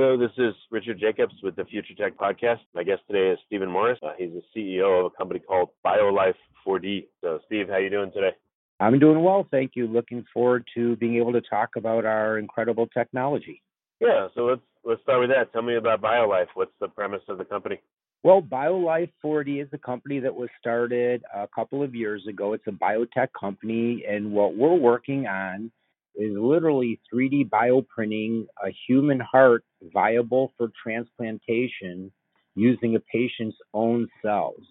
[0.00, 2.60] Hello, this is Richard Jacobs with the Future Tech Podcast.
[2.72, 3.98] My guest today is Stephen Morris.
[4.00, 7.08] Uh, he's the CEO of a company called BioLife 4D.
[7.20, 8.30] So, Steve, how are you doing today?
[8.78, 9.88] I'm doing well, thank you.
[9.88, 13.60] Looking forward to being able to talk about our incredible technology.
[13.98, 15.52] Yeah, so let's let's start with that.
[15.52, 16.46] Tell me about BioLife.
[16.54, 17.80] What's the premise of the company?
[18.22, 22.52] Well, BioLife 4D is a company that was started a couple of years ago.
[22.52, 25.72] It's a biotech company, and what we're working on
[26.18, 29.64] is literally 3D bioprinting a human heart
[29.94, 32.12] viable for transplantation
[32.54, 34.62] using a patient's own cells.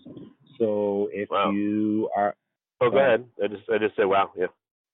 [0.59, 1.51] So if Wow.
[1.51, 2.35] you are
[2.79, 3.25] Oh, go Uh, ahead.
[3.43, 4.31] I just I just said wow.
[4.35, 4.47] Yeah.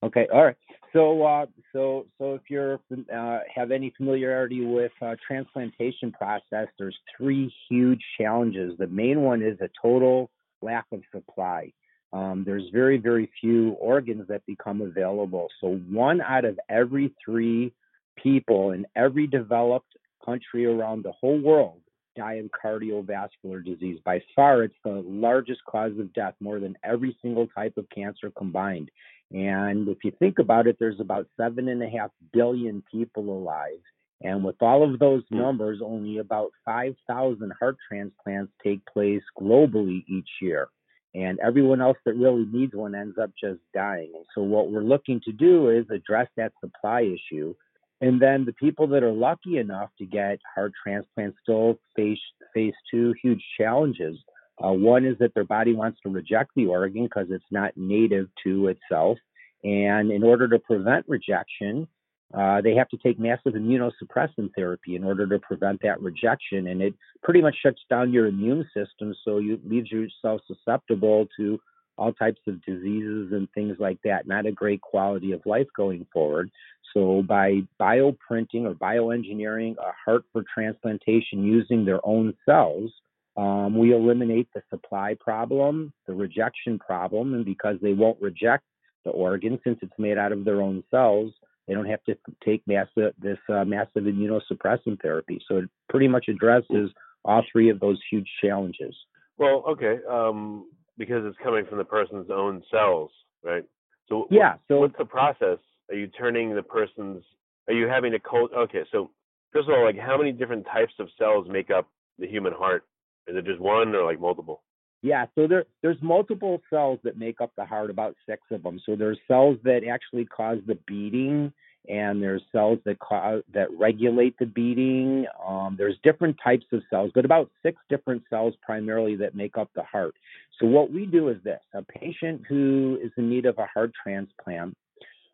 [0.04, 0.58] Okay, all right.
[0.92, 2.80] So, uh, so, so if you're
[3.14, 8.78] uh, have any familiarity with uh, transplantation process, there's three huge challenges.
[8.78, 10.30] The main one is a total
[10.62, 11.72] lack of supply.
[12.14, 15.48] Um, there's very, very few organs that become available.
[15.60, 17.74] So, one out of every three
[18.16, 21.82] people in every developed country around the whole world
[22.16, 24.00] die of cardiovascular disease.
[24.06, 28.32] By far, it's the largest cause of death, more than every single type of cancer
[28.38, 28.92] combined.
[29.32, 33.82] And if you think about it, there's about seven and a half billion people alive.
[34.22, 35.38] And with all of those Hmm.
[35.40, 40.70] numbers, only about 5,000 heart transplants take place globally each year.
[41.16, 44.12] And everyone else that really needs one ends up just dying.
[44.16, 47.54] And so, what we're looking to do is address that supply issue.
[48.02, 52.20] And then the people that are lucky enough to get heart transplants still face
[52.54, 54.18] face two huge challenges.
[54.64, 58.28] Uh, one is that their body wants to reject the organ because it's not native
[58.44, 59.18] to itself.
[59.64, 61.88] And in order to prevent rejection,
[62.34, 66.68] uh, they have to take massive immunosuppressant therapy in order to prevent that rejection.
[66.68, 71.60] And it pretty much shuts down your immune system, so you leaves yourself susceptible to
[71.98, 74.28] all types of diseases and things like that.
[74.28, 76.50] Not a great quality of life going forward.
[76.94, 82.92] So by bioprinting or bioengineering a heart for transplantation using their own cells,
[83.36, 88.64] um, we eliminate the supply problem, the rejection problem, and because they won't reject
[89.06, 91.32] the organ since it's made out of their own cells,
[91.68, 95.40] they don't have to take massive this uh, massive immunosuppressant therapy.
[95.48, 96.92] So it pretty much addresses
[97.26, 98.96] all three of those huge challenges.
[99.38, 99.98] Well, okay.
[100.10, 103.12] Um, because it's coming from the person's own cells,
[103.44, 103.64] right?
[104.10, 104.56] So Yeah.
[104.68, 105.60] So what's the process?
[105.90, 107.24] Are you turning the person's?
[107.68, 108.52] Are you having to cult?
[108.54, 109.12] Okay, so
[109.54, 112.86] first of all, like how many different types of cells make up the human heart?
[113.28, 114.63] Is it just one or like multiple?
[115.04, 118.80] Yeah, so there there's multiple cells that make up the heart, about six of them.
[118.86, 121.52] So there's cells that actually cause the beating,
[121.90, 125.26] and there's cells that cause that regulate the beating.
[125.46, 129.70] Um, there's different types of cells, but about six different cells primarily that make up
[129.76, 130.16] the heart.
[130.58, 133.92] So what we do is this: a patient who is in need of a heart
[134.02, 134.78] transplant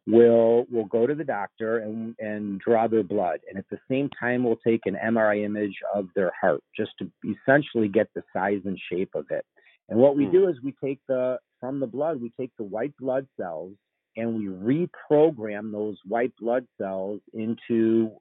[0.10, 4.10] will will go to the doctor and and draw their blood, and at the same
[4.20, 8.62] time we'll take an MRI image of their heart just to essentially get the size
[8.66, 9.46] and shape of it.
[9.90, 10.32] And what we Hmm.
[10.32, 13.74] do is we take the from the blood, we take the white blood cells
[14.16, 18.12] and we reprogram those white blood cells into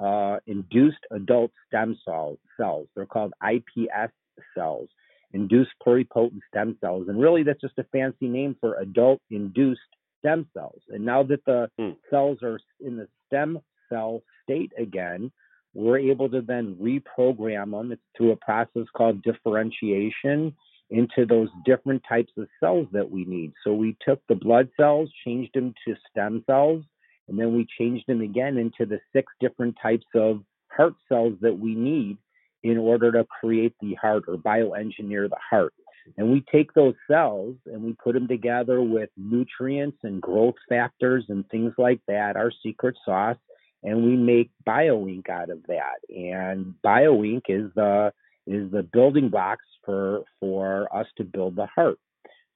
[0.00, 2.88] uh, induced adult stem cell cells.
[2.94, 4.12] They're called IPS
[4.56, 4.88] cells,
[5.32, 7.08] induced pluripotent stem cells.
[7.08, 9.80] And really, that's just a fancy name for adult induced
[10.24, 10.82] stem cells.
[10.88, 11.90] And now that the Hmm.
[12.08, 15.30] cells are in the stem cell state again,
[15.74, 20.54] we're able to then reprogram them it's through a process called differentiation
[20.90, 23.52] into those different types of cells that we need.
[23.64, 26.84] So we took the blood cells, changed them to stem cells,
[27.28, 31.58] and then we changed them again into the six different types of heart cells that
[31.58, 32.18] we need
[32.62, 35.74] in order to create the heart or bioengineer the heart.
[36.16, 41.24] And we take those cells and we put them together with nutrients and growth factors
[41.28, 43.36] and things like that, our secret sauce,
[43.82, 45.98] and we make bioink out of that.
[46.08, 48.12] And bioink is the
[48.46, 51.98] is the building blocks for for us to build the heart.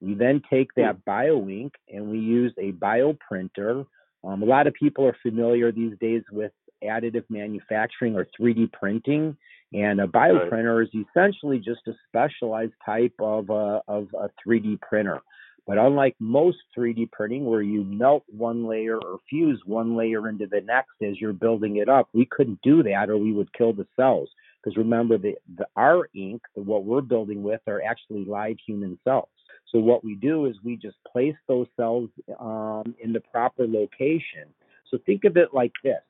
[0.01, 3.85] We then take that bioink and we use a bioprinter.
[4.23, 6.51] Um, a lot of people are familiar these days with
[6.83, 9.35] additive manufacturing or 3D printing,
[9.73, 15.21] and a bioprinter is essentially just a specialized type of a, of a 3D printer.
[15.67, 20.47] But unlike most 3D printing, where you melt one layer or fuse one layer into
[20.47, 23.73] the next as you're building it up, we couldn't do that or we would kill
[23.73, 24.29] the cells.
[24.63, 28.97] Because remember, the, the our ink, the, what we're building with, are actually live human
[29.03, 29.29] cells.
[29.71, 34.47] So what we do is we just place those cells um, in the proper location.
[34.89, 36.01] So think of it like this: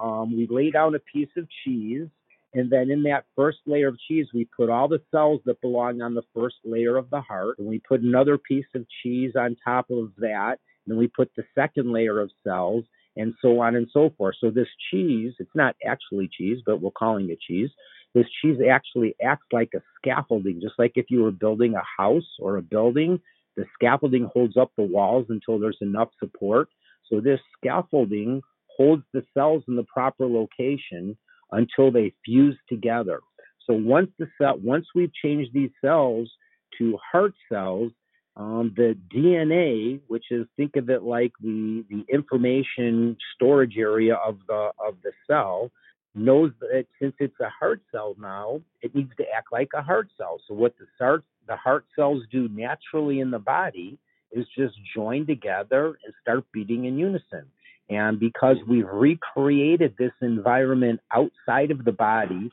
[0.00, 2.06] um, we lay down a piece of cheese,
[2.54, 6.00] and then in that first layer of cheese, we put all the cells that belong
[6.00, 9.56] on the first layer of the heart, and we put another piece of cheese on
[9.64, 12.84] top of that, and then we put the second layer of cells,
[13.16, 14.36] and so on and so forth.
[14.40, 17.70] So this cheese, it's not actually cheese, but we're calling it cheese.
[18.14, 22.36] This cheese actually acts like a scaffolding, just like if you were building a house
[22.40, 23.20] or a building,
[23.56, 26.68] the scaffolding holds up the walls until there's enough support.
[27.10, 28.40] So this scaffolding
[28.76, 31.16] holds the cells in the proper location
[31.52, 33.20] until they fuse together.
[33.66, 36.30] So once the cell, once we've changed these cells
[36.78, 37.92] to heart cells,
[38.36, 44.38] um, the DNA, which is think of it like the the information storage area of
[44.46, 45.70] the of the cell,
[46.14, 50.08] knows that since it's a heart cell now, it needs to act like a heart
[50.16, 50.40] cell.
[50.46, 53.98] So what the heart the heart cells do naturally in the body
[54.30, 57.46] is just join together and start beating in unison.
[57.90, 62.50] And because we've recreated this environment outside of the body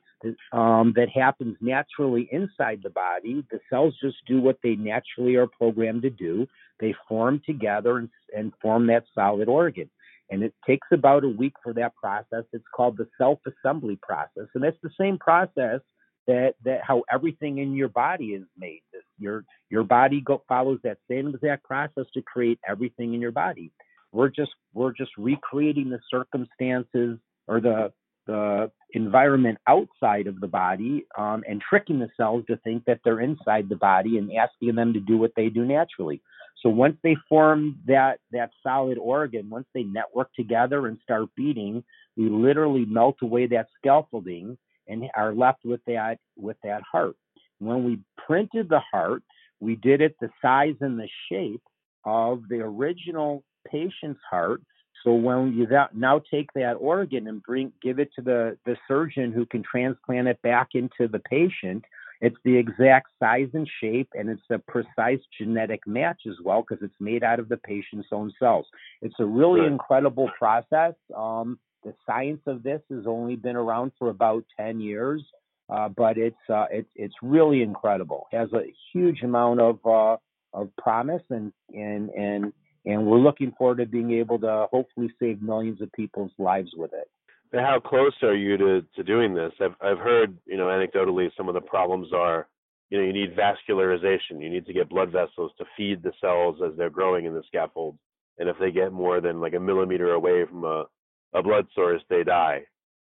[0.53, 5.47] um, that happens naturally inside the body, the cells just do what they naturally are
[5.47, 6.47] programmed to do.
[6.79, 9.89] They form together and, and form that solid organ.
[10.29, 12.45] And it takes about a week for that process.
[12.53, 14.47] It's called the self assembly process.
[14.55, 15.81] And that's the same process
[16.27, 18.81] that, that how everything in your body is made.
[19.19, 23.71] Your, your body go, follows that same exact process to create everything in your body.
[24.15, 27.91] We're just we're just recreating the circumstances or the
[28.27, 33.19] the environment outside of the body um, and tricking the cells to think that they're
[33.19, 36.21] inside the body and asking them to do what they do naturally.
[36.63, 41.83] So once they form that that solid organ, once they network together and start beating,
[42.15, 44.57] we literally melt away that scaffolding
[44.87, 47.17] and are left with that with that heart.
[47.59, 49.23] When we printed the heart,
[49.59, 51.63] we did it the size and the shape
[52.05, 54.61] of the original patient's heart.
[55.03, 58.75] So when you that, now take that organ and bring give it to the, the
[58.87, 61.85] surgeon who can transplant it back into the patient,
[62.21, 66.83] it's the exact size and shape, and it's a precise genetic match as well because
[66.83, 68.65] it's made out of the patient's own cells.
[69.01, 69.71] It's a really right.
[69.71, 70.93] incredible process.
[71.15, 75.23] Um, the science of this has only been around for about 10 years,
[75.69, 78.27] uh, but it's uh, it's it's really incredible.
[78.31, 80.17] It has a huge amount of uh,
[80.53, 82.53] of promise and and and
[82.85, 86.93] and we're looking forward to being able to hopefully save millions of people's lives with
[86.93, 87.09] it.
[87.51, 89.53] But how close are you to, to doing this?
[89.61, 92.47] I've I've heard, you know, anecdotally some of the problems are,
[92.89, 94.41] you know, you need vascularization.
[94.41, 97.43] You need to get blood vessels to feed the cells as they're growing in the
[97.47, 97.97] scaffold.
[98.37, 100.85] And if they get more than like a millimeter away from a,
[101.33, 102.63] a blood source, they die.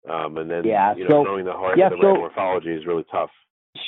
[0.10, 2.86] Um, and then, yeah, you know, so, knowing the heart yeah, the so, morphology is
[2.86, 3.30] really tough.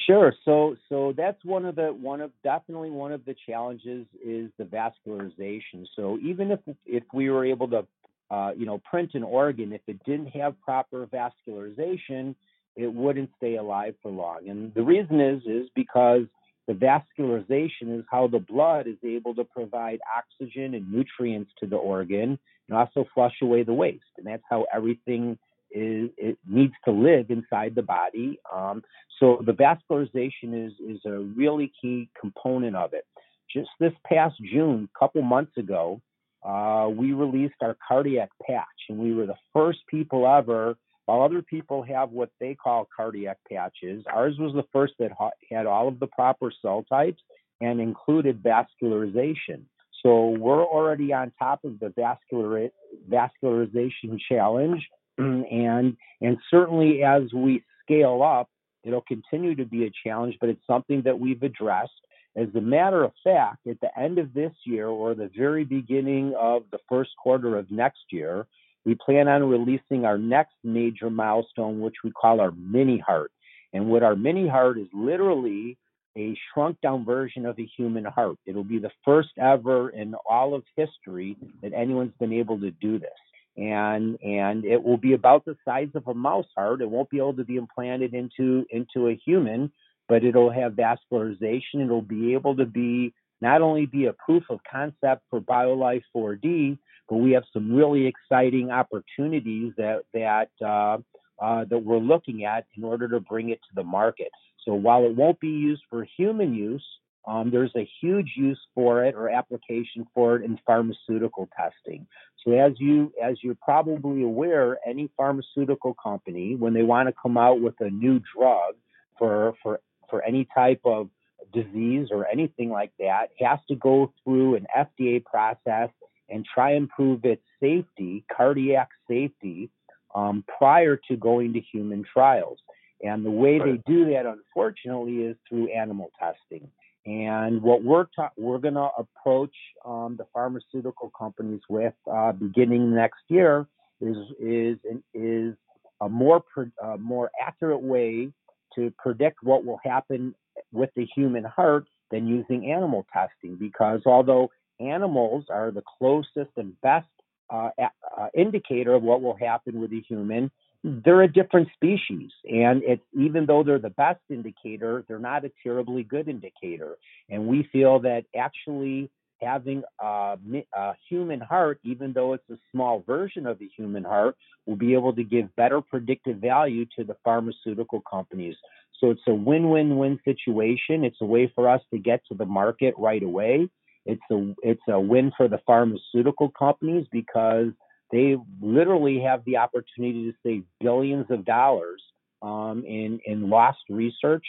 [0.07, 0.33] Sure.
[0.45, 4.63] So so that's one of the one of definitely one of the challenges is the
[4.63, 5.85] vascularization.
[5.95, 7.85] So even if if we were able to
[8.31, 12.35] uh, you know print an organ, if it didn't have proper vascularization,
[12.77, 14.47] it wouldn't stay alive for long.
[14.47, 16.23] And the reason is is because
[16.65, 21.75] the vascularization is how the blood is able to provide oxygen and nutrients to the
[21.75, 22.39] organ
[22.69, 24.03] and also flush away the waste.
[24.17, 25.37] And that's how everything
[25.73, 28.39] is it needs to live inside the body.
[28.53, 28.83] Um,
[29.19, 33.05] so the vascularization is is a really key component of it.
[33.51, 36.01] Just this past June, a couple months ago,
[36.43, 40.75] uh, we released our cardiac patch, and we were the first people ever.
[41.05, 45.11] While other people have what they call cardiac patches, ours was the first that
[45.51, 47.21] had all of the proper cell types
[47.59, 49.63] and included vascularization.
[50.01, 52.69] So we're already on top of the vascular
[53.09, 54.87] vascularization challenge
[55.19, 58.49] Mm, and and certainly as we scale up,
[58.83, 61.91] it'll continue to be a challenge, but it's something that we've addressed.
[62.35, 66.33] As a matter of fact, at the end of this year or the very beginning
[66.39, 68.47] of the first quarter of next year,
[68.85, 73.31] we plan on releasing our next major milestone, which we call our mini heart.
[73.71, 75.77] And what our mini heart is literally
[76.17, 78.37] a shrunk down version of a human heart.
[78.45, 82.97] It'll be the first ever in all of history that anyone's been able to do
[82.99, 83.09] this
[83.55, 86.81] and and it will be about the size of a mouse heart.
[86.81, 89.71] It won't be able to be implanted into into a human,
[90.07, 91.83] but it'll have vascularization.
[91.83, 96.77] It'll be able to be not only be a proof of concept for BioLife 4D,
[97.09, 100.97] but we have some really exciting opportunities that that uh,
[101.43, 104.29] uh, that we're looking at in order to bring it to the market.
[104.65, 106.85] So while it won't be used for human use,
[107.25, 112.05] um, there's a huge use for it or application for it in pharmaceutical testing.
[112.43, 117.37] So as you as you're probably aware, any pharmaceutical company, when they want to come
[117.37, 118.75] out with a new drug
[119.17, 121.09] for for for any type of
[121.53, 125.89] disease or anything like that, has to go through an FDA process
[126.29, 129.69] and try and prove its safety, cardiac safety,
[130.13, 132.59] um, prior to going to human trials.
[133.01, 136.69] And the way they do that, unfortunately, is through animal testing.
[137.05, 139.55] And what we're ta- we're going to approach
[139.85, 143.67] um, the pharmaceutical companies with uh, beginning next year
[143.99, 144.77] is is
[145.13, 145.55] is
[145.99, 148.31] a more pre- uh, more accurate way
[148.75, 150.33] to predict what will happen
[150.71, 153.55] with the human heart than using animal testing.
[153.55, 157.07] Because although animals are the closest and best
[157.49, 157.69] uh,
[158.17, 160.49] uh, indicator of what will happen with a human,
[160.83, 162.31] they're a different species.
[162.43, 166.97] And it's even though they're the best indicator, they're not a terribly good indicator.
[167.29, 169.09] And we feel that actually
[169.41, 170.37] having a,
[170.73, 174.35] a, human heart, even though it's a small version of the human heart,
[174.65, 178.55] will be able to give better predictive value to the pharmaceutical companies.
[178.99, 181.03] So it's a win win win situation.
[181.03, 183.69] It's a way for us to get to the market right away.
[184.05, 187.71] It's a it's a win for the pharmaceutical companies because
[188.13, 192.01] they literally have the opportunity to save billions of dollars
[192.43, 194.45] um, in in lost research,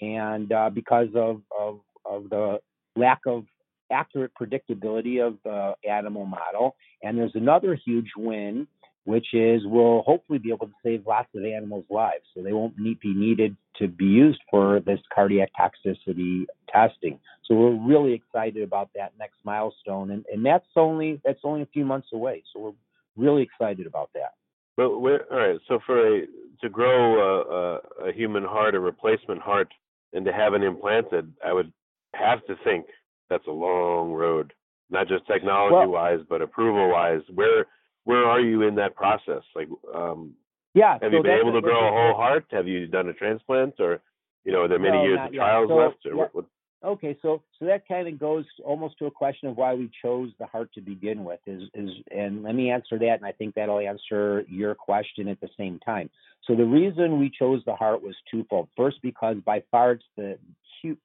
[0.00, 2.60] and uh, because of, of of the
[2.96, 3.44] lack of
[3.92, 6.76] accurate predictability of the animal model.
[7.02, 8.68] And there's another huge win
[9.04, 12.22] which is we'll hopefully be able to save lots of animals' lives.
[12.34, 17.18] So they won't need, be needed to be used for this cardiac toxicity testing.
[17.44, 21.66] So we're really excited about that next milestone, and, and that's only that's only a
[21.66, 22.44] few months away.
[22.52, 22.72] So we're
[23.20, 24.32] really excited about that.
[24.76, 26.26] But all right, so for a
[26.62, 29.68] to grow a, a, a human heart, a replacement heart,
[30.12, 31.72] and to have it implanted, I would
[32.14, 32.86] have to think
[33.28, 34.52] that's a long road,
[34.90, 37.22] not just technology well, wise, but approval wise.
[37.34, 37.66] Where
[38.04, 39.42] where are you in that process?
[39.54, 40.32] Like, um,
[40.74, 42.46] yeah, have so you been able to grow a whole heart?
[42.50, 44.00] Have you done a transplant, or
[44.44, 46.06] you know, are there many no, years of trials so, left?
[46.06, 46.14] Or yeah.
[46.16, 46.44] what, what?
[46.82, 50.30] Okay, so so that kind of goes almost to a question of why we chose
[50.38, 51.40] the heart to begin with.
[51.46, 55.40] Is is and let me answer that, and I think that'll answer your question at
[55.40, 56.08] the same time.
[56.46, 58.68] So the reason we chose the heart was twofold.
[58.76, 60.38] First, because by far it's the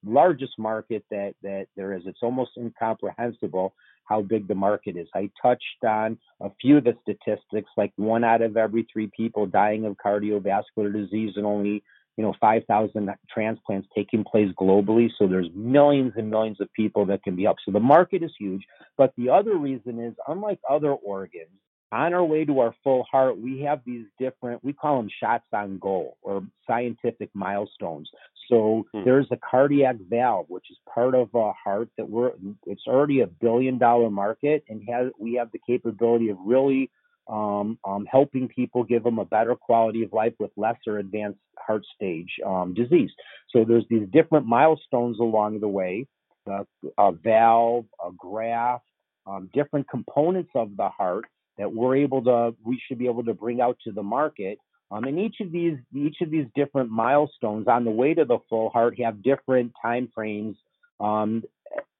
[0.03, 2.03] largest market that that there is.
[2.05, 3.73] It's almost incomprehensible
[4.05, 5.07] how big the market is.
[5.13, 9.45] I touched on a few of the statistics, like one out of every three people
[9.45, 11.83] dying of cardiovascular disease, and only
[12.17, 15.09] you know 5,000 transplants taking place globally.
[15.17, 17.61] So there's millions and millions of people that can be helped.
[17.65, 18.63] So the market is huge.
[18.97, 21.49] But the other reason is, unlike other organs,
[21.91, 25.45] on our way to our full heart, we have these different, we call them shots
[25.53, 28.09] on goal or scientific milestones.
[28.49, 29.03] So hmm.
[29.05, 32.31] there's a cardiac valve, which is part of a heart that we're,
[32.65, 36.89] it's already a billion dollar market and has, we have the capability of really
[37.27, 41.83] um, um, helping people give them a better quality of life with lesser advanced heart
[41.95, 43.09] stage um, disease.
[43.49, 46.07] So there's these different milestones along the way,
[46.49, 46.63] uh,
[46.97, 48.85] a valve, a graft,
[49.25, 51.25] um, different components of the heart
[51.57, 54.59] that we're able to, we should be able to bring out to the market
[54.91, 58.37] um, and each of these each of these different milestones on the way to the
[58.49, 60.57] full heart have different time frames
[60.99, 61.43] um,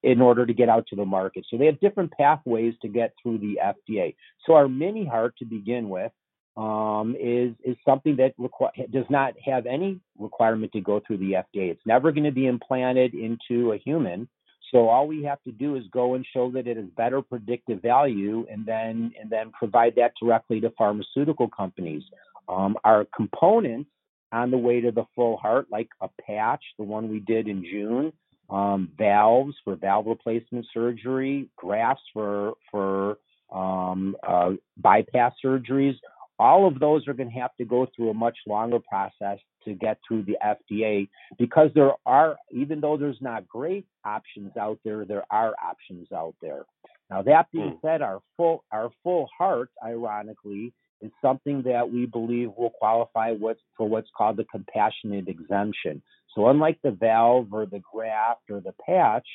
[0.06, 1.44] in order to get out to the market.
[1.50, 4.16] So they have different pathways to get through the FDA.
[4.46, 6.12] So our mini heart to begin with
[6.56, 11.32] um, is is something that requ- does not have any requirement to go through the
[11.32, 11.72] FDA.
[11.72, 14.30] It's never going to be implanted into a human.
[14.72, 17.82] So all we have to do is go and show that it has better predictive
[17.82, 22.04] value, and then and then provide that directly to pharmaceutical companies.
[22.48, 23.90] Um, our components
[24.32, 27.64] on the way to the full heart, like a patch, the one we did in
[27.64, 28.14] June,
[28.50, 33.18] um, valves for valve replacement surgery, grafts for for
[33.52, 35.96] um, uh, bypass surgeries.
[36.38, 39.74] All of those are going to have to go through a much longer process to
[39.74, 41.08] get through the FDA
[41.40, 46.36] because there are, even though there's not great options out there, there are options out
[46.42, 46.66] there.
[47.10, 47.88] Now that being hmm.
[47.88, 53.60] said, our full our full heart, ironically, is something that we believe will qualify what's,
[53.78, 56.02] for what's called the compassionate exemption.
[56.36, 59.28] So, unlike the valve or the graft or the patch,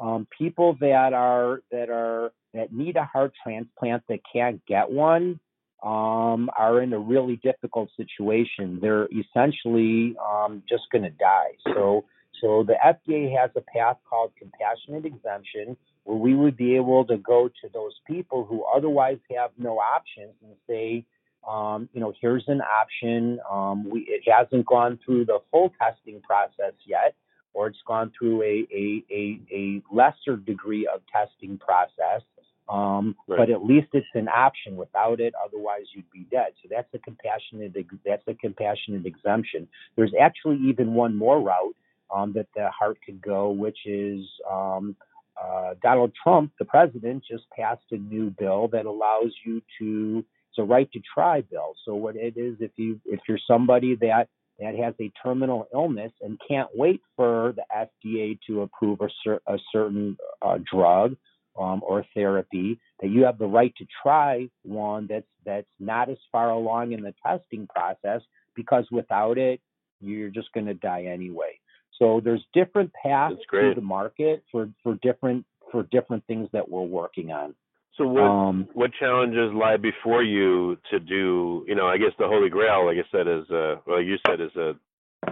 [0.00, 5.40] um, people that are that are that need a heart transplant that can't get one
[5.84, 8.78] um, are in a really difficult situation.
[8.80, 11.52] They're essentially um, just going to die.
[11.74, 12.06] So,
[12.40, 17.18] so the FDA has a path called compassionate exemption, where we would be able to
[17.18, 21.04] go to those people who otherwise have no options and say,
[21.48, 23.38] um, you know, here's an option.
[23.50, 27.14] Um, we, it hasn't gone through the full testing process yet,
[27.52, 32.22] or it's gone through a, a, a, a lesser degree of testing process.
[32.68, 33.36] Um, right.
[33.38, 34.76] But at least it's an option.
[34.76, 36.54] Without it, otherwise you'd be dead.
[36.62, 39.68] So that's a compassionate that's a compassionate exemption.
[39.96, 41.76] There's actually even one more route
[42.14, 44.96] um, that the heart could go, which is um,
[45.42, 50.24] uh, Donald Trump, the president, just passed a new bill that allows you to
[50.54, 51.74] it's a right to try bill.
[51.84, 54.28] So what it is, if you if you're somebody that
[54.60, 59.42] that has a terminal illness and can't wait for the FDA to approve a, cer-
[59.48, 61.16] a certain uh, drug
[61.58, 66.18] um, or therapy, that you have the right to try one that's that's not as
[66.30, 68.22] far along in the testing process
[68.54, 69.60] because without it,
[70.00, 71.58] you're just going to die anyway.
[71.98, 76.82] So there's different paths to the market for, for different for different things that we're
[76.82, 77.54] working on.
[77.96, 81.64] So what um, what challenges lie before you to do?
[81.68, 84.40] You know, I guess the holy grail, like I said, is uh, well, you said
[84.40, 84.72] is a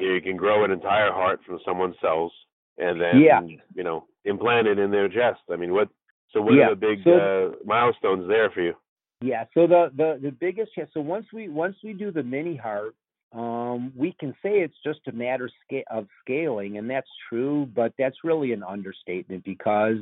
[0.00, 2.32] you, know, you can grow an entire heart from someone's cells
[2.78, 3.40] and then yeah.
[3.74, 5.40] you know implant it in their chest.
[5.50, 5.88] I mean, what?
[6.32, 6.66] So what yeah.
[6.66, 8.74] are the big so, uh, milestones there for you?
[9.20, 9.44] Yeah.
[9.54, 12.94] So the the the biggest so once we once we do the mini heart,
[13.32, 15.50] um, we can say it's just a matter
[15.90, 19.98] of scaling, and that's true, but that's really an understatement because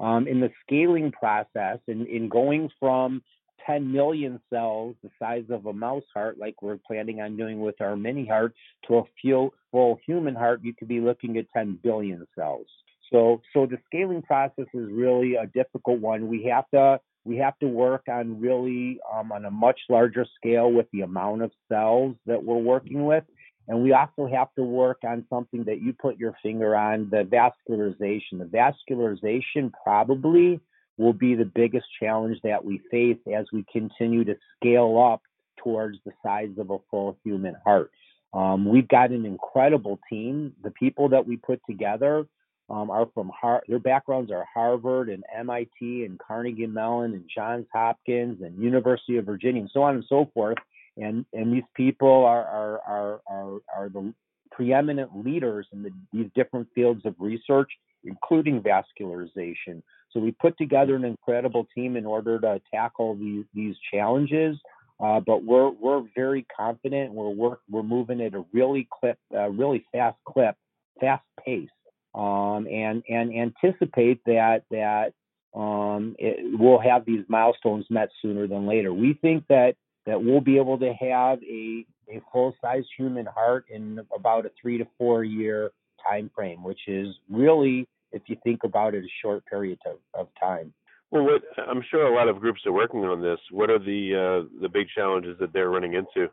[0.00, 3.22] um, in the scaling process, in, in going from
[3.66, 7.80] 10 million cells, the size of a mouse heart, like we're planning on doing with
[7.80, 8.54] our mini heart,
[8.86, 12.66] to a full, full human heart, you could be looking at 10 billion cells.
[13.12, 16.28] So, so the scaling process is really a difficult one.
[16.28, 20.70] We have to we have to work on really um, on a much larger scale
[20.70, 23.24] with the amount of cells that we're working with.
[23.66, 27.24] And we also have to work on something that you put your finger on the
[27.24, 28.38] vascularization.
[28.38, 30.60] The vascularization probably
[30.98, 35.22] will be the biggest challenge that we face as we continue to scale up
[35.62, 37.90] towards the size of a full human heart.
[38.34, 40.52] Um, we've got an incredible team.
[40.62, 42.26] The people that we put together
[42.68, 47.66] um, are from Har- their backgrounds are Harvard and MIT and Carnegie Mellon and Johns
[47.72, 50.58] Hopkins and University of Virginia and so on and so forth.
[50.96, 54.14] And and these people are are are are, are the
[54.50, 57.70] preeminent leaders in the, these different fields of research,
[58.04, 59.82] including vascularization.
[60.12, 64.56] So we put together an incredible team in order to tackle these these challenges.
[65.00, 67.12] Uh, but we're we're very confident.
[67.12, 70.54] We're work, we're moving at a really clip, uh, really fast clip,
[71.00, 71.68] fast pace
[72.14, 75.12] um, and and anticipate that that
[75.54, 78.92] um, it, we'll have these milestones met sooner than later.
[78.92, 79.74] We think that
[80.06, 84.50] that we'll be able to have a a full size human heart in about a
[84.60, 85.72] three to four year
[86.06, 90.28] time frame, which is really, if you think about it, a short period of, of
[90.38, 90.72] time.
[91.10, 93.38] Well, what, I'm sure a lot of groups are working on this.
[93.50, 96.24] What are the uh, the big challenges that they're running into?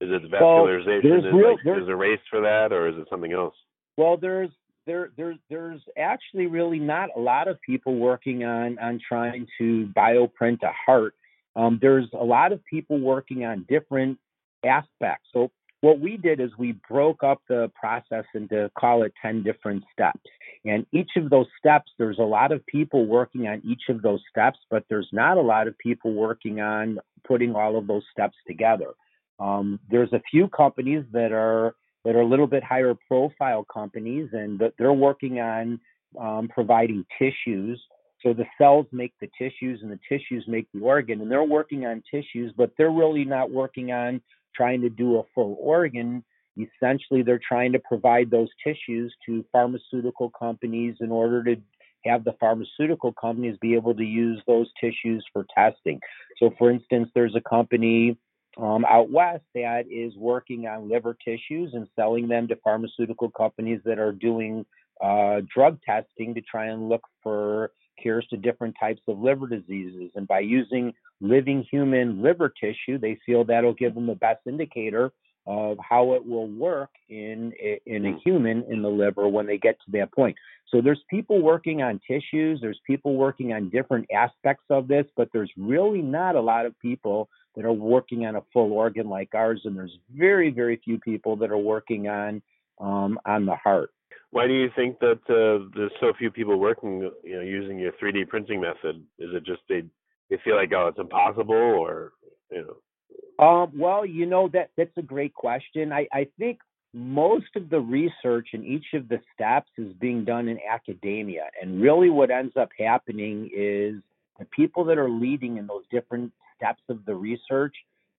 [0.00, 1.10] Is it vascularization?
[1.10, 3.54] Well, is, real, like, there's a race for that, or is it something else?
[3.96, 4.50] Well, there's
[4.86, 9.90] there, there, there's actually really not a lot of people working on on trying to
[9.96, 11.14] bioprint a heart.
[11.56, 14.18] Um, there's a lot of people working on different
[14.64, 15.28] aspects.
[15.32, 19.84] So what we did is we broke up the process into call it 10 different
[19.92, 20.20] steps.
[20.64, 24.20] And each of those steps, there's a lot of people working on each of those
[24.28, 28.36] steps, but there's not a lot of people working on putting all of those steps
[28.46, 28.90] together.
[29.38, 34.30] Um, there's a few companies that are that are a little bit higher profile companies,
[34.32, 35.80] and they're working on
[36.18, 37.80] um, providing tissues.
[38.22, 41.86] So the cells make the tissues, and the tissues make the organ, and they're working
[41.86, 44.20] on tissues, but they're really not working on
[44.54, 46.24] trying to do a full organ.
[46.56, 51.56] Essentially, they're trying to provide those tissues to pharmaceutical companies in order to
[52.04, 56.00] have the pharmaceutical companies be able to use those tissues for testing.
[56.38, 58.16] So, for instance, there's a company
[58.56, 63.80] um, out west that is working on liver tissues and selling them to pharmaceutical companies
[63.84, 64.66] that are doing
[65.00, 70.10] uh, drug testing to try and look for cures to different types of liver diseases.
[70.14, 75.12] And by using living human liver tissue, they feel that'll give them the best indicator
[75.46, 77.52] of how it will work in
[77.86, 80.36] in a human in the liver when they get to that point.
[80.70, 85.30] So there's people working on tissues, there's people working on different aspects of this, but
[85.32, 89.30] there's really not a lot of people that are working on a full organ like
[89.34, 92.42] ours, and there's very, very few people that are working on
[92.78, 93.90] um, on the heart.
[94.30, 97.92] Why do you think that uh, there's so few people working, you know, using your
[97.92, 99.02] 3D printing method?
[99.18, 99.84] Is it just they
[100.30, 102.12] they feel like oh it's impossible, or
[102.50, 103.44] you know?
[103.44, 105.92] Um, well, you know that that's a great question.
[105.92, 106.58] I, I think
[106.92, 111.80] most of the research in each of the steps is being done in academia, and
[111.80, 113.94] really what ends up happening is
[114.38, 117.74] the people that are leading in those different steps of the research,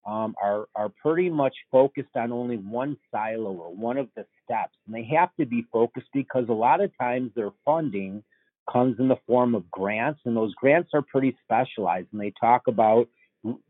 [0.06, 4.76] um, are are pretty much focused on only one silo or one of the steps,
[4.86, 8.22] and they have to be focused because a lot of times their funding
[8.70, 12.62] comes in the form of grants, and those grants are pretty specialized, and they talk
[12.66, 13.08] about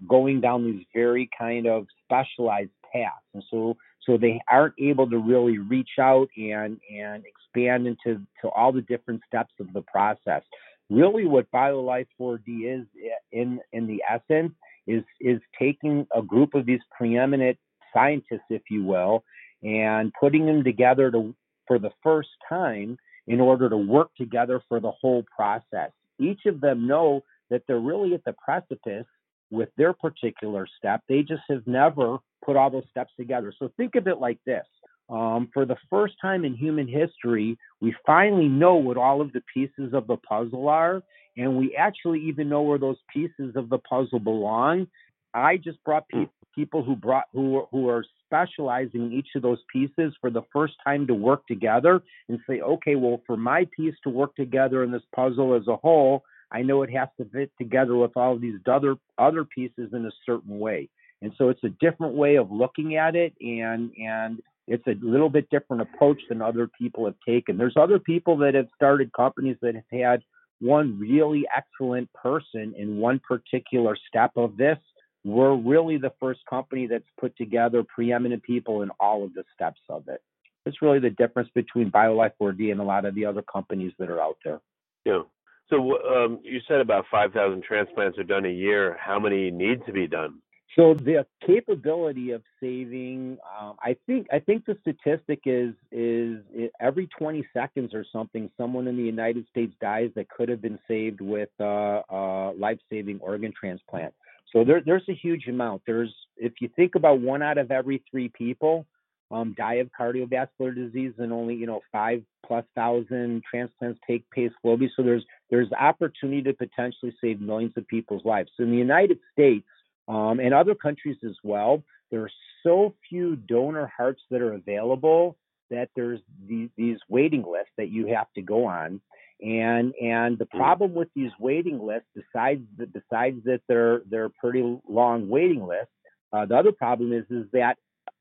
[0.09, 5.19] going down these very kind of specialized paths, and so so they aren't able to
[5.19, 10.43] really reach out and and expand into to all the different steps of the process.
[10.89, 12.87] Really, what BioLife 4D is
[13.33, 14.53] in in the essence
[14.87, 17.59] is is taking a group of these preeminent
[17.93, 19.25] scientists, if you will,
[19.63, 21.35] and putting them together to
[21.67, 25.91] for the first time in order to work together for the whole process.
[26.19, 29.07] Each of them know that they're really at the precipice
[29.51, 31.03] with their particular step.
[31.09, 33.53] They just have never put all those steps together.
[33.59, 34.65] So think of it like this.
[35.11, 39.43] Um, for the first time in human history, we finally know what all of the
[39.53, 41.03] pieces of the puzzle are,
[41.37, 44.87] and we actually even know where those pieces of the puzzle belong.
[45.35, 49.59] I just brought pe- people who brought who who are specializing in each of those
[49.73, 53.95] pieces for the first time to work together and say, okay, well, for my piece
[54.05, 57.51] to work together in this puzzle as a whole, I know it has to fit
[57.59, 60.89] together with all of these other other pieces in a certain way.
[61.23, 65.29] And so it's a different way of looking at it and and it's a little
[65.29, 67.59] bit different approach than other people have taken.
[67.59, 70.23] There's other people that have started companies that have had
[70.61, 74.79] one really excellent person in one particular step of this.
[75.25, 79.81] We're really the first company that's put together preeminent people in all of the steps
[79.89, 80.23] of it.
[80.65, 84.09] It's really the difference between BioLife 4D and a lot of the other companies that
[84.09, 84.61] are out there.
[85.05, 85.23] Yeah.
[85.69, 88.97] So um, you said about 5,000 transplants are done a year.
[89.01, 90.41] How many need to be done?
[90.77, 96.45] So the capability of saving, um, I think, I think the statistic is is
[96.81, 100.79] every 20 seconds or something, someone in the United States dies that could have been
[100.87, 104.15] saved with uh, uh, life-saving organ transplant.
[104.53, 105.83] So there, there's a huge amount.
[105.87, 108.87] There's, if you think about one out of every three people
[109.33, 114.51] um, die of cardiovascular disease, and only you know five plus thousand transplants take place
[114.65, 114.89] globally.
[114.97, 118.51] So there's there's opportunity to potentially save millions of people's lives.
[118.57, 119.67] So in the United States
[120.11, 121.83] um, and other countries as well.
[122.11, 122.31] There are
[122.65, 125.37] so few donor hearts that are available
[125.71, 129.01] that there's these, these waiting lists that you have to go on.
[129.41, 130.59] And and the hmm.
[130.59, 135.95] problem with these waiting lists, besides that, besides that they're they're pretty long waiting lists,
[136.33, 137.79] uh, the other problem is is that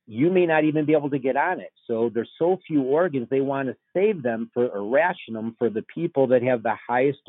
[0.07, 1.71] you may not even be able to get on it.
[1.87, 5.69] So there's so few organs, they want to save them for or ration them for
[5.69, 7.19] the people that have the highest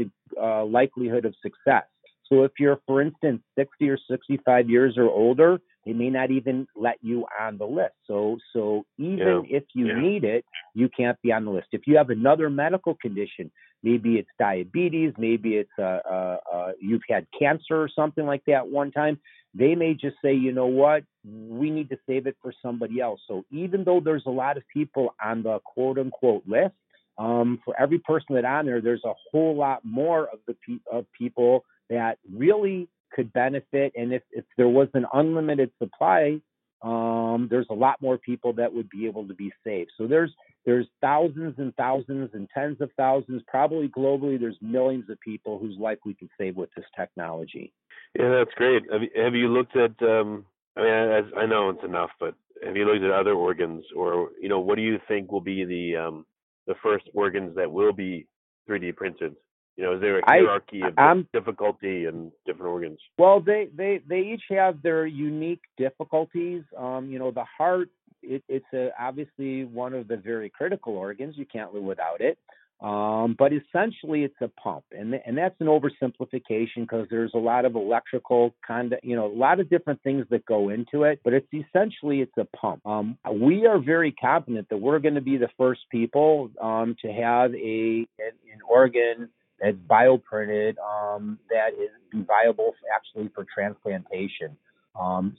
[0.41, 1.85] uh, likelihood of success.
[2.31, 6.67] So if you're, for instance, 60 or 65 years or older, they may not even
[6.77, 7.95] let you on the list.
[8.07, 9.57] So, so even yeah.
[9.59, 10.01] if you yeah.
[10.01, 11.69] need it, you can't be on the list.
[11.73, 13.51] If you have another medical condition,
[13.83, 18.69] maybe it's diabetes, maybe it's uh, uh, uh, you've had cancer or something like that
[18.69, 19.19] one time,
[19.55, 23.21] they may just say, you know what, we need to save it for somebody else.
[23.27, 26.75] So even though there's a lot of people on the quote unquote list,
[27.19, 30.79] um, for every person that on there, there's a whole lot more of the pe-
[30.91, 33.93] of people that really could benefit.
[33.97, 36.41] And if, if there was an unlimited supply,
[36.83, 39.91] um, there's a lot more people that would be able to be saved.
[39.99, 40.33] So there's
[40.67, 45.77] there's thousands and thousands and tens of thousands, probably globally, there's millions of people whose
[45.79, 47.73] life we can save with this technology.
[48.19, 48.83] Yeah, that's great.
[48.93, 49.93] Have you, have you looked at?
[50.03, 50.45] Um,
[50.77, 54.31] I mean, as, I know it's enough, but have you looked at other organs, or
[54.41, 56.27] you know, what do you think will be the um,
[56.67, 58.27] the first organs that will be
[58.69, 59.37] 3D printed?
[59.77, 62.99] You know, is there a hierarchy I, of I'm, difficulty and different organs?
[63.19, 66.63] Well, they, they, they each have their unique difficulties.
[66.77, 67.89] Um, you know, the heart,
[68.23, 71.37] it, it's a, obviously one of the very critical organs.
[71.39, 72.39] You can't live without it.
[72.83, 77.67] Um, but essentially, it's a pump, and and that's an oversimplification because there's a lot
[77.67, 81.21] of electrical kind of, you know, a lot of different things that go into it.
[81.23, 82.81] But it's essentially it's a pump.
[82.87, 87.13] Um, we are very confident that we're going to be the first people um, to
[87.13, 89.29] have a an, an organ
[89.61, 94.57] that's bioprinted um, that is be viable actually for transplantation.
[94.99, 95.37] Um,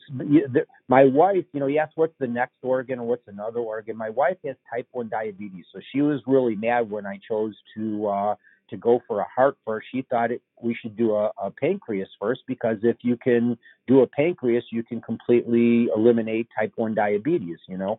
[0.87, 3.97] my wife, you know, asked what's the next organ or what's another organ.
[3.97, 8.07] My wife has type one diabetes, so she was really mad when I chose to
[8.07, 8.35] uh,
[8.69, 9.87] to go for a heart first.
[9.91, 13.57] She thought it, we should do a, a pancreas first because if you can
[13.87, 17.59] do a pancreas, you can completely eliminate type one diabetes.
[17.67, 17.97] You know,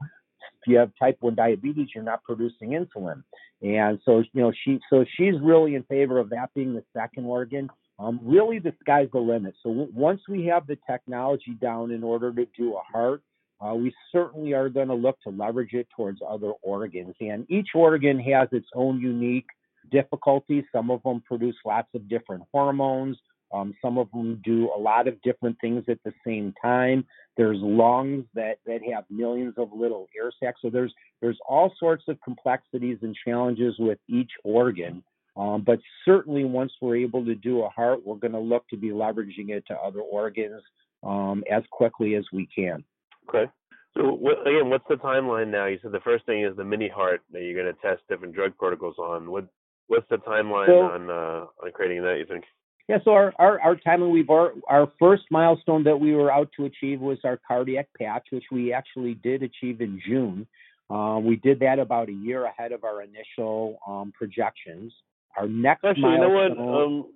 [0.67, 3.23] you have type 1 diabetes, you're not producing insulin.
[3.63, 7.27] And so, you know, she so she's really in favor of that being the second
[7.27, 7.71] organ.
[7.99, 9.55] Um, really, the sky's the limit.
[9.63, 13.23] So w- once we have the technology down in order to do a heart,
[13.61, 17.15] uh, we certainly are going to look to leverage it towards other organs.
[17.21, 19.47] And each organ has its own unique
[19.93, 20.65] difficulties.
[20.73, 23.17] Some of them produce lots of different hormones.
[23.53, 27.05] Um, some of them do a lot of different things at the same time.
[27.37, 30.61] There's lungs that that have millions of little air sacs.
[30.63, 35.03] So there's there's all sorts of complexities and challenges with each organ.
[35.37, 38.77] Um, but certainly, once we're able to do a heart, we're going to look to
[38.77, 40.63] be leveraging it to other organs
[41.03, 42.85] um, as quickly as we can.
[43.29, 43.51] Okay.
[43.97, 44.15] So
[44.47, 45.67] again, what's the timeline now?
[45.67, 48.35] You said the first thing is the mini heart that you're going to test different
[48.35, 49.31] drug protocols on.
[49.31, 49.47] What
[49.89, 52.17] what's the timeline so, on uh, on creating that?
[52.19, 52.45] You think?
[52.89, 56.51] Yeah, so our, our, our timeline, we've our, our first milestone that we were out
[56.57, 60.47] to achieve was our cardiac patch, which we actually did achieve in June.
[60.91, 64.93] Uh, we did that about a year ahead of our initial um, projections.
[65.37, 66.83] Our next actually, milestone, you know what?
[66.83, 67.07] Um,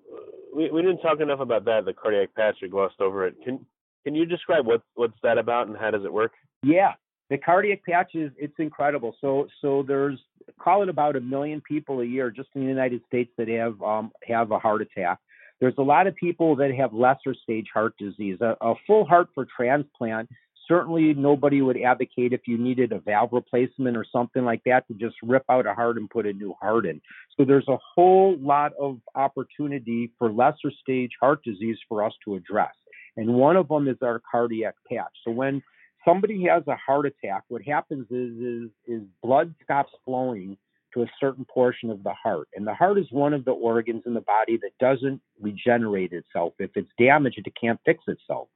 [0.54, 1.84] we we didn't talk enough about that.
[1.84, 3.34] The cardiac patch, we glossed over it.
[3.44, 3.66] Can
[4.04, 6.32] can you describe what what's that about and how does it work?
[6.62, 6.92] Yeah,
[7.28, 9.14] the cardiac patch is it's incredible.
[9.20, 10.18] So so there's
[10.58, 13.82] call it about a million people a year just in the United States that have
[13.82, 15.18] um, have a heart attack.
[15.60, 18.38] There's a lot of people that have lesser stage heart disease.
[18.40, 20.28] A, a full heart for transplant
[20.68, 24.94] certainly nobody would advocate if you needed a valve replacement or something like that to
[24.94, 27.00] just rip out a heart and put a new heart in.
[27.36, 32.34] So there's a whole lot of opportunity for lesser stage heart disease for us to
[32.34, 32.74] address.
[33.16, 35.12] And one of them is our cardiac patch.
[35.24, 35.62] So when
[36.04, 40.56] somebody has a heart attack, what happens is is is blood stops flowing
[40.96, 42.48] to a certain portion of the heart.
[42.54, 46.54] And the heart is one of the organs in the body that doesn't regenerate itself.
[46.58, 48.48] If it's damaged, it can't fix itself.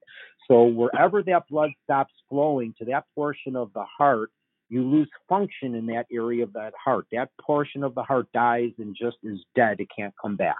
[0.48, 4.30] So wherever that blood stops flowing to that portion of the heart,
[4.68, 7.06] you lose function in that area of that heart.
[7.12, 9.80] That portion of the heart dies and just is dead.
[9.80, 10.58] It can't come back.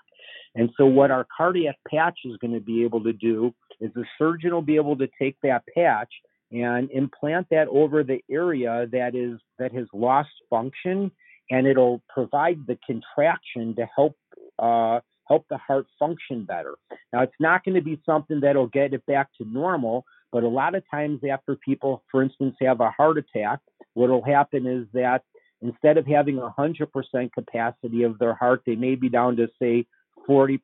[0.55, 4.05] And so what our cardiac patch is going to be able to do is the
[4.19, 6.13] surgeon will be able to take that patch
[6.53, 11.13] and implant that over the area that is that has lost function
[11.51, 14.17] and it'll provide the contraction to help
[14.59, 16.75] uh, help the heart function better.
[17.13, 20.49] Now it's not going to be something that'll get it back to normal, but a
[20.49, 23.61] lot of times after people, for instance, have a heart attack,
[23.95, 25.23] what will happen is that
[25.63, 29.87] instead of having a 100% capacity of their heart, they may be down to say
[30.29, 30.61] 40%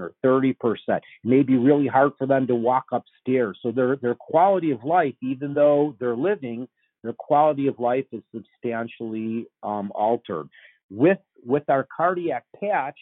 [0.00, 0.54] or 30%.
[0.88, 3.58] It may be really hard for them to walk upstairs.
[3.62, 6.68] So their their quality of life, even though they're living,
[7.04, 10.48] their quality of life is substantially um, altered.
[10.90, 12.98] With with our cardiac patch,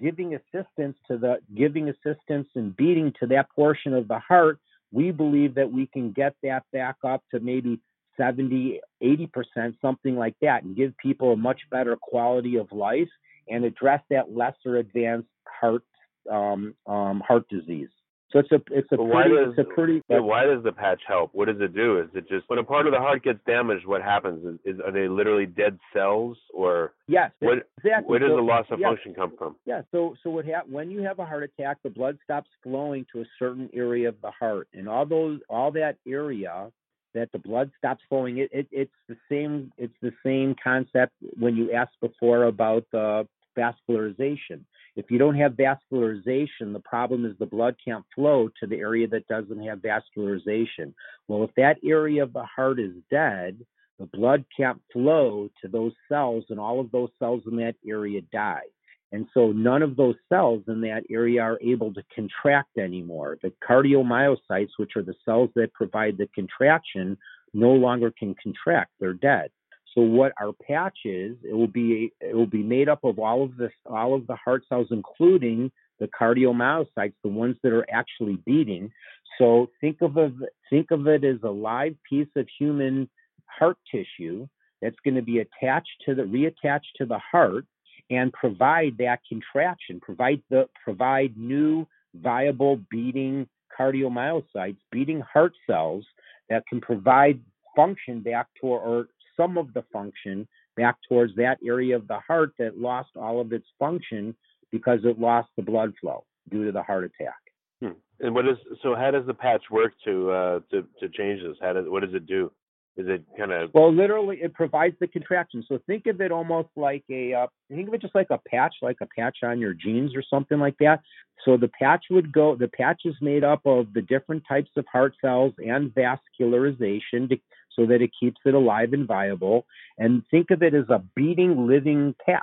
[0.00, 4.58] giving assistance to the giving assistance and beating to that portion of the heart,
[4.90, 7.78] we believe that we can get that back up to maybe
[8.16, 13.08] 70, 80%, something like that, and give people a much better quality of life
[13.48, 15.84] and address that lesser advanced heart
[16.30, 17.90] um, um, heart disease.
[18.36, 20.02] So it's a it's a pretty does, it's a pretty.
[20.08, 21.30] why does the patch help?
[21.32, 22.00] What does it do?
[22.00, 23.86] Is it just when a part of the heart gets damaged?
[23.86, 24.44] What happens?
[24.44, 26.92] Is, is are they literally dead cells or?
[27.08, 28.10] Yes, what, exactly.
[28.10, 29.56] Where does so, the loss of function come from?
[29.64, 29.82] Yeah.
[29.90, 33.22] So so what hap- when you have a heart attack, the blood stops flowing to
[33.22, 36.70] a certain area of the heart, and all those all that area
[37.14, 38.38] that the blood stops flowing.
[38.38, 43.26] It, it it's the same it's the same concept when you asked before about the
[43.56, 44.60] vascularization.
[44.96, 49.06] If you don't have vascularization, the problem is the blood can't flow to the area
[49.08, 50.94] that doesn't have vascularization.
[51.28, 53.58] Well, if that area of the heart is dead,
[53.98, 58.22] the blood can't flow to those cells, and all of those cells in that area
[58.32, 58.64] die.
[59.12, 63.38] And so none of those cells in that area are able to contract anymore.
[63.42, 67.16] The cardiomyocytes, which are the cells that provide the contraction,
[67.54, 68.90] no longer can contract.
[68.98, 69.50] They're dead.
[69.96, 73.42] So what our patch is, it will be it will be made up of all
[73.42, 78.36] of this all of the heart cells, including the cardiomyocytes, the ones that are actually
[78.44, 78.92] beating.
[79.38, 80.32] So think of it
[80.68, 83.08] think of it as a live piece of human
[83.46, 84.46] heart tissue
[84.82, 87.64] that's going to be attached to the reattached to the heart
[88.10, 96.04] and provide that contraction, provide the provide new viable beating cardiomyocytes, beating heart cells
[96.50, 97.40] that can provide
[97.74, 100.46] function back to or some of the function
[100.76, 104.34] back towards that area of the heart that lost all of its function
[104.70, 107.36] because it lost the blood flow due to the heart attack.
[107.80, 107.98] Hmm.
[108.20, 108.94] And what is so?
[108.94, 111.56] How does the patch work to uh, to to change this?
[111.60, 112.50] How does what does it do?
[112.96, 113.94] Is it kind of well?
[113.94, 115.62] Literally, it provides the contraction.
[115.68, 118.76] So think of it almost like a uh, think of it just like a patch,
[118.80, 121.00] like a patch on your jeans or something like that.
[121.44, 122.56] So the patch would go.
[122.56, 127.36] The patch is made up of the different types of heart cells and vascularization to
[127.76, 129.66] so that it keeps it alive and viable.
[129.98, 132.42] And think of it as a beating, living patch.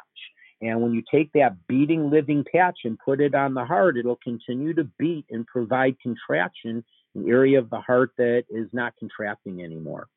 [0.62, 4.20] And when you take that beating, living patch and put it on the heart, it'll
[4.24, 8.94] continue to beat and provide contraction in the area of the heart that is not
[8.98, 10.08] contracting anymore.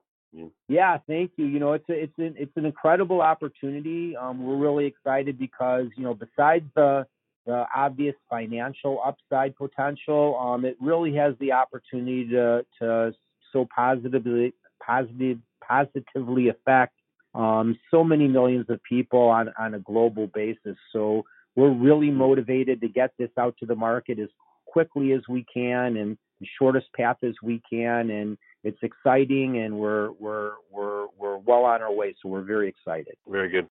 [0.67, 1.45] yeah, thank you.
[1.45, 4.15] You know, it's a, it's an it's an incredible opportunity.
[4.17, 7.05] Um, we're really excited because you know, besides the
[7.45, 13.13] the obvious financial upside potential, um, it really has the opportunity to to
[13.53, 14.53] so positively
[14.85, 16.93] positive positively affect
[17.33, 20.77] um, so many millions of people on on a global basis.
[20.93, 21.23] So
[21.55, 24.29] we're really motivated to get this out to the market as
[24.65, 29.77] quickly as we can and the shortest path as we can and it's exciting and
[29.77, 32.15] we're, we're, we're, we're well on our way.
[32.21, 33.15] So we're very excited.
[33.27, 33.69] Very good.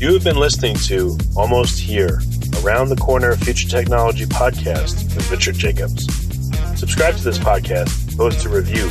[0.00, 2.20] You have been listening to Almost Here,
[2.62, 6.06] Around the Corner Future Technology podcast with Richard Jacobs.
[6.78, 8.90] Subscribe to this podcast, post a review